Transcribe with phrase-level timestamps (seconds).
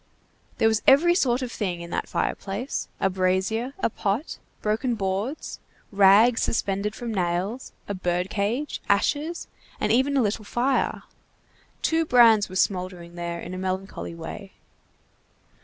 [0.57, 5.59] There was every sort of thing in that fireplace, a brazier, a pot, broken boards,
[5.91, 9.47] rags suspended from nails, a bird cage, ashes,
[9.79, 11.03] and even a little fire.
[11.83, 14.53] Two brands were smouldering there in a melancholy way.